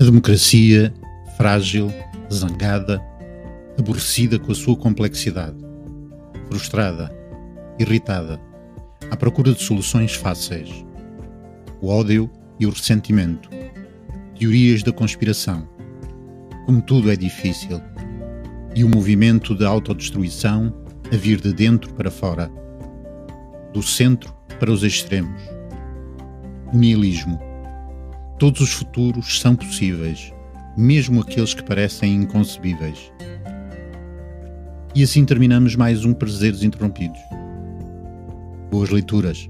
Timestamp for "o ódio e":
11.82-12.64